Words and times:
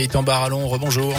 Et 0.00 0.14
en 0.14 0.22
Barallon, 0.22 0.68
rebonjour. 0.68 1.12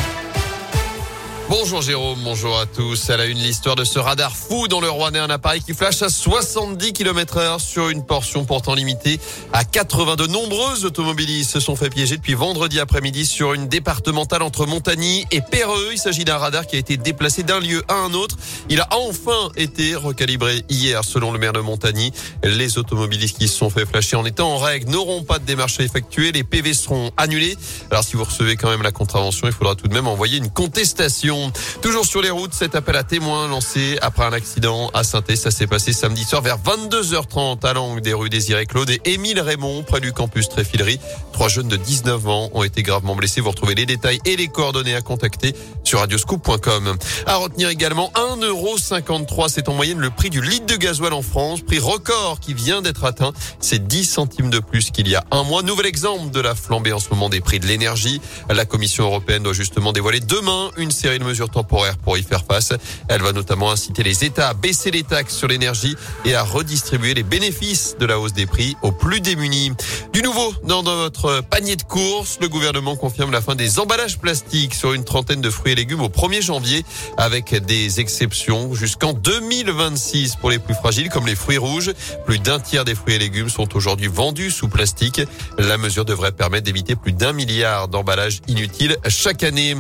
Bonjour 1.50 1.82
Jérôme, 1.82 2.20
bonjour 2.24 2.60
à 2.60 2.68
tous. 2.68 3.10
À 3.10 3.18
la 3.18 3.26
une, 3.26 3.40
l'histoire 3.40 3.76
de 3.76 3.84
ce 3.84 3.98
radar 3.98 4.36
fou 4.36 4.68
dans 4.68 4.82
le 4.82 4.88
Rouennais, 4.88 5.18
un 5.18 5.32
appareil 5.32 5.64
qui 5.64 5.74
flash 5.74 6.04
à 6.04 6.10
70 6.10 6.94
km 6.94 7.38
heure 7.38 7.60
sur 7.60 7.90
une 7.90 8.06
portion 8.06 8.46
pourtant 8.46 8.76
limitée 8.76 9.20
à 9.52 9.64
80. 9.64 10.16
De 10.16 10.28
nombreux 10.28 10.86
automobilistes 10.86 11.50
se 11.50 11.60
sont 11.60 11.76
fait 11.76 11.90
piéger 11.90 12.18
depuis 12.18 12.36
vendredi 12.36 12.80
après-midi 12.80 13.26
sur 13.26 13.56
une 13.56 13.68
départementale 13.68 14.44
entre 14.44 14.68
Montagny 14.68 15.26
et 15.32 15.42
Perreux. 15.42 15.90
Il 15.92 15.98
s'agit 15.98 16.24
d'un 16.24 16.38
radar 16.38 16.68
qui 16.68 16.76
a 16.76 16.80
été 16.80 16.98
déplacé 16.98 17.42
d'un 17.42 17.60
lieu 17.60 17.84
à 17.88 17.96
un 17.96 18.14
autre. 18.14 18.36
Il 18.70 18.80
a 18.80 18.88
enfin 18.92 19.50
été 19.56 19.96
recalibré 19.96 20.64
hier 20.70 21.04
selon 21.04 21.32
le 21.32 21.40
maire 21.40 21.54
de 21.54 21.62
Montagny. 21.62 22.14
Les 22.44 22.78
automobilistes 22.78 23.40
qui 23.40 23.48
se 23.48 23.58
sont 23.58 23.72
fait 23.72 23.88
flasher 23.88 24.18
en 24.18 24.26
étant 24.26 24.52
en 24.52 24.60
règle 24.60 24.92
n'auront 24.92 25.24
pas 25.24 25.40
de 25.40 25.46
démarche 25.46 25.80
à 25.80 25.84
effectuer. 25.84 26.32
Les 26.32 26.44
PV 26.44 26.76
seront 26.76 27.10
annulés. 27.18 27.58
Alors 27.90 28.04
si 28.04 28.18
vous 28.18 28.24
recevez 28.24 28.56
quand 28.56 28.70
même 28.70 28.84
la 28.84 28.92
contravention, 28.92 29.48
il 29.48 29.54
faudra 29.54 29.74
tout 29.74 29.88
de 29.88 29.96
même 29.96 30.06
envoyer 30.06 30.38
une 30.38 30.52
contestation. 30.52 31.39
Toujours 31.82 32.06
sur 32.06 32.22
les 32.22 32.30
routes, 32.30 32.54
cet 32.54 32.76
appel 32.76 32.96
à 32.96 33.04
témoins 33.04 33.48
lancé 33.48 33.98
après 34.02 34.26
un 34.26 34.34
accident 34.34 34.90
à 34.94 35.04
saint 35.04 35.24
Ça 35.36 35.52
s'est 35.52 35.68
passé 35.68 35.94
samedi 35.94 36.24
soir 36.24 36.42
vers 36.42 36.58
22h30 36.58 37.66
à 37.66 37.74
l'angle 37.74 38.02
des 38.02 38.14
rues 38.14 38.30
Désiré 38.30 38.66
Claude 38.66 38.90
et 38.90 39.02
Émile 39.06 39.40
Raymond 39.40 39.84
près 39.84 40.02
du 40.02 40.14
campus 40.14 40.50
Tréfilerie. 40.50 41.00
Trois 41.34 41.48
jeunes 41.48 41.70
de 41.70 41.78
19 41.78 42.28
ans 42.28 42.50
ont 42.54 42.64
été 42.64 42.84
gravement 42.84 43.16
blessés. 43.16 43.42
Vous 43.42 43.52
retrouvez 43.52 43.76
les 43.76 43.86
détails 43.86 44.20
et 44.26 44.36
les 44.36 44.48
coordonnées 44.48 44.96
à 44.96 45.02
contacter 45.02 45.56
sur 45.84 46.00
radioscoop.com. 46.00 46.98
À 47.26 47.36
retenir 47.38 47.70
également 47.70 48.12
1,53€. 48.16 49.48
C'est 49.48 49.70
en 49.70 49.74
moyenne 49.74 50.00
le 50.00 50.10
prix 50.10 50.30
du 50.30 50.42
litre 50.42 50.66
de 50.66 50.76
gasoil 50.76 51.14
en 51.14 51.22
France. 51.22 51.62
Prix 51.62 51.80
record 51.80 52.40
qui 52.40 52.54
vient 52.54 52.82
d'être 52.82 53.06
atteint. 53.06 53.32
C'est 53.60 53.88
10 53.88 54.06
centimes 54.06 54.50
de 54.50 54.60
plus 54.60 54.92
qu'il 54.92 55.08
y 55.08 55.16
a 55.16 55.24
un 55.32 55.44
mois. 55.44 55.64
Nouvel 55.64 55.86
exemple 55.86 56.32
de 56.32 56.42
la 56.42 56.56
flambée 56.56 56.94
en 56.94 57.00
ce 57.00 57.10
moment 57.10 57.30
des 57.30 57.40
prix 57.40 57.60
de 57.60 57.68
l'énergie. 57.68 58.22
La 58.50 58.66
Commission 58.66 59.06
européenne 59.06 59.44
doit 59.44 59.54
justement 59.54 59.94
dévoiler 59.94 60.20
demain 60.20 60.72
une 60.78 60.92
série 60.92 61.20
de 61.20 61.24
mesures 61.30 61.50
temporaires 61.50 61.98
pour 61.98 62.18
y 62.18 62.24
faire 62.24 62.44
face. 62.44 62.74
Elle 63.08 63.22
va 63.22 63.32
notamment 63.32 63.72
inciter 63.72 64.04
les 64.04 64.24
États 64.24 64.50
à 64.50 64.54
baisser 64.54 64.92
les 64.92 65.04
taxes 65.04 65.36
sur 65.36 65.48
l'énergie 65.48 65.96
et 66.26 66.36
à 66.36 66.44
redistribuer 66.44 67.14
les 67.14 67.24
bénéfices 67.24 67.96
de 68.00 68.06
la 68.06 68.20
hausse 68.20 68.34
des 68.34 68.46
prix 68.46 68.76
aux 68.82 68.92
plus 68.92 69.22
démunis. 69.22 69.72
Du 70.14 70.22
nouveau, 70.22 70.54
dans 70.64 70.84
notre 70.84 71.42
panier 71.42 71.76
de 71.76 71.84
courses, 71.84 72.40
le 72.42 72.50
gouvernement 72.50 72.96
confirme 72.96 73.32
la 73.32 73.42
fin 73.42 73.56
des 73.56 73.80
emballages 73.80 74.18
plastiques 74.18 74.74
sur 74.74 74.94
une 74.94 75.04
trentaine 75.04 75.42
de 75.42 75.50
fruits 75.50 75.74
et 75.74 75.76
légumes 75.76 76.02
au 76.02 76.10
1er 76.10 76.42
janvier 76.42 76.84
avec 77.18 77.54
des 77.66 78.00
exceptions 78.00 78.74
jusqu'en 78.74 79.14
2026 79.14 80.36
pour 80.38 80.50
les 80.50 80.60
plus 80.60 80.74
fragiles 80.74 81.10
comme 81.10 81.28
les 81.28 81.36
fruits 81.36 81.58
rouges. 81.58 81.92
Plus 82.26 82.40
d'un 82.40 82.60
tiers 82.60 82.86
des 82.86 82.96
fruits 82.96 83.16
et 83.16 83.20
légumes 83.20 83.50
sont 83.50 83.76
aujourd'hui 83.76 84.08
vendus 84.08 84.52
sous 84.52 84.68
plastique. 84.68 85.22
La 85.58 85.78
mesure 85.78 86.06
devrait 86.06 86.32
permettre 86.32 86.66
d'éviter 86.66 86.96
plus 86.96 87.14
d'un 87.14 87.34
milliard 87.34 87.88
d'emballages 87.88 88.42
inutiles 88.48 88.98
chaque 89.08 89.44
année. 89.44 89.76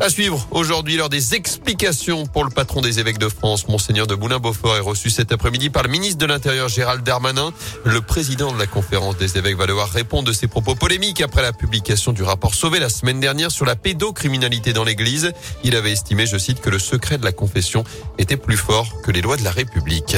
À 0.00 0.08
suivre 0.08 0.46
aujourd'hui 0.50 0.93
lors 0.96 1.08
des 1.08 1.34
explications 1.34 2.26
pour 2.26 2.44
le 2.44 2.50
patron 2.50 2.80
des 2.80 3.00
évêques 3.00 3.18
de 3.18 3.28
France, 3.28 3.68
Monseigneur 3.68 4.06
de 4.06 4.14
Moulin-Beaufort, 4.14 4.76
est 4.76 4.80
reçu 4.80 5.10
cet 5.10 5.32
après-midi 5.32 5.70
par 5.70 5.82
le 5.82 5.88
ministre 5.88 6.18
de 6.18 6.26
l'Intérieur 6.26 6.68
Gérald 6.68 7.02
Darmanin. 7.02 7.52
Le 7.84 8.00
président 8.00 8.52
de 8.52 8.58
la 8.58 8.66
conférence 8.66 9.16
des 9.16 9.38
évêques 9.38 9.56
va 9.56 9.66
devoir 9.66 9.90
répondre 9.90 10.28
de 10.28 10.32
ses 10.32 10.46
propos 10.46 10.74
polémiques 10.74 11.20
après 11.20 11.42
la 11.42 11.52
publication 11.52 12.12
du 12.12 12.22
rapport 12.22 12.54
Sauvé 12.54 12.78
la 12.78 12.88
semaine 12.88 13.20
dernière 13.20 13.50
sur 13.50 13.64
la 13.64 13.76
pédocriminalité 13.76 14.72
dans 14.72 14.84
l'église. 14.84 15.32
Il 15.64 15.76
avait 15.76 15.92
estimé, 15.92 16.26
je 16.26 16.38
cite, 16.38 16.60
que 16.60 16.70
le 16.70 16.78
secret 16.78 17.18
de 17.18 17.24
la 17.24 17.32
confession 17.32 17.84
était 18.18 18.36
plus 18.36 18.56
fort 18.56 19.00
que 19.02 19.10
les 19.10 19.22
lois 19.22 19.36
de 19.36 19.44
la 19.44 19.52
République. 19.52 20.16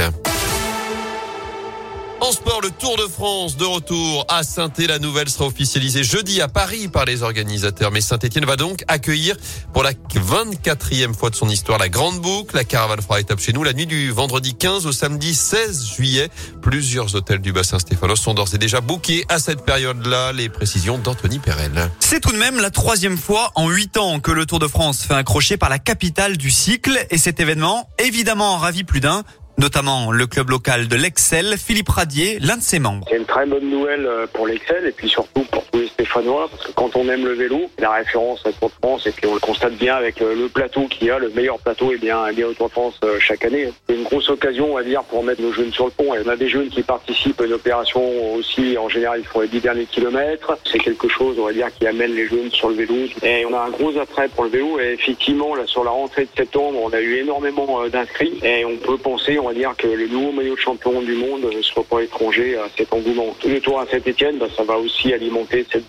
En 2.19 2.31
sport, 2.31 2.61
le 2.61 2.71
Tour 2.71 2.97
de 2.97 3.03
France 3.03 3.57
de 3.57 3.63
retour 3.63 4.25
à 4.27 4.41
saint 4.43 4.71
La 4.87 4.97
nouvelle 4.97 5.29
sera 5.29 5.45
officialisée 5.45 6.03
jeudi 6.03 6.41
à 6.41 6.47
Paris 6.47 6.87
par 6.87 7.05
les 7.05 7.21
organisateurs. 7.21 7.91
Mais 7.91 8.01
Saint-Etienne 8.01 8.45
va 8.45 8.55
donc 8.55 8.83
accueillir 8.87 9.37
pour 9.71 9.83
la 9.83 9.91
24e 9.93 11.13
fois 11.13 11.29
de 11.29 11.35
son 11.35 11.47
histoire 11.47 11.77
la 11.77 11.89
Grande 11.89 12.19
Boucle. 12.19 12.55
La 12.55 12.63
caravane 12.63 13.01
fera 13.01 13.19
étape 13.19 13.39
chez 13.39 13.53
nous 13.53 13.63
la 13.63 13.73
nuit 13.73 13.85
du 13.85 14.09
vendredi 14.11 14.55
15 14.55 14.87
au 14.87 14.91
samedi 14.91 15.35
16 15.35 15.85
juillet. 15.95 16.29
Plusieurs 16.61 17.15
hôtels 17.15 17.39
du 17.39 17.53
bassin 17.53 17.77
Stéphanos 17.77 18.19
sont 18.19 18.33
d'ores 18.33 18.53
et 18.55 18.57
déjà 18.57 18.81
bookés 18.81 19.23
à 19.29 19.37
cette 19.37 19.63
période-là. 19.63 20.33
Les 20.33 20.49
précisions 20.49 20.97
d'Anthony 20.97 21.37
Perel. 21.37 21.91
C'est 21.99 22.19
tout 22.19 22.31
de 22.31 22.37
même 22.37 22.59
la 22.59 22.71
troisième 22.71 23.17
fois 23.17 23.51
en 23.53 23.69
huit 23.69 23.95
ans 23.95 24.19
que 24.19 24.31
le 24.31 24.47
Tour 24.47 24.57
de 24.57 24.67
France 24.67 25.03
fait 25.03 25.13
un 25.13 25.23
crochet 25.23 25.57
par 25.57 25.69
la 25.69 25.77
capitale 25.77 26.35
du 26.37 26.49
cycle. 26.49 26.97
Et 27.11 27.19
cet 27.19 27.39
événement, 27.39 27.87
évidemment, 27.99 28.57
ravi 28.57 28.83
plus 28.83 29.01
d'un 29.01 29.23
notamment 29.57 30.11
le 30.11 30.27
club 30.27 30.49
local 30.49 30.87
de 30.87 30.95
l'Excel, 30.95 31.55
Philippe 31.57 31.89
Radier, 31.89 32.39
l'un 32.39 32.57
de 32.57 32.61
ses 32.61 32.79
membres. 32.79 33.05
C'est 33.09 33.17
une 33.17 33.25
très 33.25 33.45
bonne 33.45 33.69
nouvelle 33.69 34.05
euh, 34.05 34.27
pour 34.31 34.47
l'Excel 34.47 34.85
et 34.85 34.91
puis 34.91 35.09
surtout 35.09 35.43
pour 35.51 35.65
tous 35.65 35.79
les 35.79 35.87
Stéphanois, 36.07 36.47
parce 36.49 36.65
que 36.65 36.71
quand 36.71 36.95
on 36.95 37.09
aime 37.09 37.25
le 37.25 37.33
vélo, 37.33 37.69
la 37.79 37.91
référence 37.91 38.45
à 38.45 38.51
Tour 38.53 38.69
de 38.69 38.75
France, 38.81 39.07
et 39.07 39.11
puis 39.11 39.27
on 39.27 39.33
le 39.33 39.39
constate 39.39 39.73
bien 39.73 39.95
avec 39.95 40.19
le, 40.19 40.47
plateau 40.47 40.87
qu'il 40.87 41.07
y 41.07 41.11
a, 41.11 41.19
le 41.19 41.29
meilleur 41.29 41.59
plateau 41.59 41.91
est 41.91 41.97
bien, 41.97 42.31
bien 42.31 42.47
au 42.47 42.53
Tour 42.53 42.67
de 42.67 42.71
France 42.71 42.99
euh, 43.03 43.19
chaque 43.19 43.43
année. 43.43 43.69
C'est 43.87 43.95
une 43.95 44.03
grosse 44.03 44.29
occasion, 44.29 44.71
on 44.71 44.75
va 44.75 44.83
dire, 44.83 45.03
pour 45.03 45.23
mettre 45.23 45.41
nos 45.41 45.51
jeunes 45.51 45.73
sur 45.73 45.85
le 45.85 45.91
pont. 45.91 46.15
Et 46.15 46.19
on 46.25 46.29
a 46.29 46.37
des 46.37 46.47
jeunes 46.47 46.69
qui 46.69 46.81
participent 46.81 47.41
à 47.41 47.45
une 47.45 47.53
opération 47.53 48.33
aussi, 48.35 48.77
en 48.77 48.87
général, 48.87 49.19
ils 49.19 49.27
font 49.27 49.41
les 49.41 49.47
10 49.47 49.59
derniers 49.59 49.85
kilomètres. 49.85 50.57
C'est 50.63 50.79
quelque 50.79 51.09
chose, 51.09 51.37
on 51.39 51.45
va 51.45 51.53
dire, 51.53 51.67
qui 51.77 51.85
amène 51.85 52.13
les 52.13 52.27
jeunes 52.27 52.51
sur 52.51 52.69
le 52.69 52.75
vélo. 52.75 52.95
Et 53.23 53.45
on 53.45 53.53
a 53.53 53.59
un 53.59 53.69
gros 53.69 53.97
attrait 53.97 54.29
pour 54.29 54.45
le 54.45 54.49
vélo. 54.49 54.79
Et 54.79 54.93
effectivement, 54.93 55.55
là, 55.55 55.63
sur 55.65 55.83
la 55.83 55.91
rentrée 55.91 56.23
de 56.23 56.29
septembre, 56.37 56.79
on 56.81 56.93
a 56.93 57.01
eu 57.01 57.17
énormément 57.17 57.81
euh, 57.83 57.89
d'inscrits. 57.89 58.39
Et 58.43 58.63
on 58.63 58.77
peut 58.77 58.97
penser, 58.97 59.37
on 59.39 59.47
va 59.47 59.53
dire, 59.53 59.73
que 59.77 59.87
le 59.87 60.07
nouveau 60.07 60.31
maillot 60.31 60.55
de 60.55 60.59
champion 60.59 61.01
du 61.01 61.15
monde 61.15 61.51
ne 61.53 61.61
soit 61.61 61.83
pas 61.83 62.01
étranger 62.01 62.55
à 62.57 62.67
cet 62.77 62.93
engouement. 62.93 63.35
Le 63.45 63.59
tour 63.59 63.79
à 63.79 63.85
Saint-Etienne, 63.87 64.37
bah, 64.37 64.47
ça 64.55 64.63
va 64.63 64.77
aussi 64.77 65.13
alimenter 65.13 65.65
cette 65.71 65.87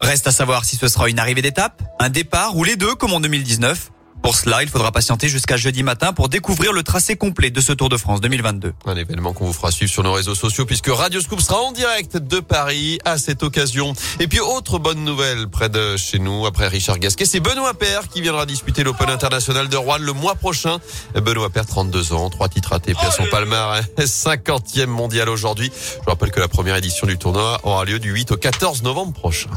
Reste 0.00 0.26
à 0.26 0.32
savoir 0.32 0.64
si 0.64 0.76
ce 0.76 0.88
sera 0.88 1.08
une 1.08 1.18
arrivée 1.18 1.42
d'étape, 1.42 1.82
un 2.00 2.10
départ 2.10 2.56
ou 2.56 2.64
les 2.64 2.76
deux 2.76 2.94
comme 2.94 3.12
en 3.12 3.20
2019. 3.20 3.90
Pour 4.24 4.36
cela, 4.36 4.62
il 4.62 4.70
faudra 4.70 4.90
patienter 4.90 5.28
jusqu'à 5.28 5.58
jeudi 5.58 5.82
matin 5.82 6.14
pour 6.14 6.30
découvrir 6.30 6.72
le 6.72 6.82
tracé 6.82 7.14
complet 7.14 7.50
de 7.50 7.60
ce 7.60 7.74
Tour 7.74 7.90
de 7.90 7.98
France 7.98 8.22
2022. 8.22 8.72
Un 8.86 8.96
événement 8.96 9.34
qu'on 9.34 9.44
vous 9.44 9.52
fera 9.52 9.70
suivre 9.70 9.92
sur 9.92 10.02
nos 10.02 10.14
réseaux 10.14 10.34
sociaux 10.34 10.64
puisque 10.64 10.88
Radio 10.88 11.20
Scoop 11.20 11.42
sera 11.42 11.60
en 11.60 11.72
direct 11.72 12.16
de 12.16 12.40
Paris 12.40 12.98
à 13.04 13.18
cette 13.18 13.42
occasion. 13.42 13.92
Et 14.20 14.26
puis 14.26 14.40
autre 14.40 14.78
bonne 14.78 15.04
nouvelle 15.04 15.48
près 15.48 15.68
de 15.68 15.98
chez 15.98 16.18
nous 16.18 16.46
après 16.46 16.68
Richard 16.68 17.00
Gasquet, 17.00 17.26
c'est 17.26 17.40
Benoît 17.40 17.74
Père 17.74 18.08
qui 18.08 18.22
viendra 18.22 18.46
disputer 18.46 18.82
l'Open 18.82 19.10
international 19.10 19.68
de 19.68 19.76
Rouen 19.76 19.98
le 19.98 20.14
mois 20.14 20.36
prochain. 20.36 20.78
Benoît 21.14 21.50
Père, 21.50 21.66
32 21.66 22.14
ans, 22.14 22.30
trois 22.30 22.48
titres 22.48 22.72
ATP 22.72 22.96
à 22.98 23.10
son 23.10 23.26
palmarès, 23.26 23.84
50e 23.98 24.86
mondial 24.86 25.28
aujourd'hui. 25.28 25.70
Je 26.02 26.08
rappelle 26.08 26.30
que 26.30 26.40
la 26.40 26.48
première 26.48 26.76
édition 26.76 27.06
du 27.06 27.18
tournoi 27.18 27.60
aura 27.62 27.84
lieu 27.84 27.98
du 27.98 28.10
8 28.10 28.32
au 28.32 28.36
14 28.38 28.84
novembre 28.84 29.12
prochain. 29.12 29.50